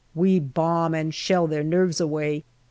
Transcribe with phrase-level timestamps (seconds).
[0.15, 2.43] We bomb and shell their nerves away.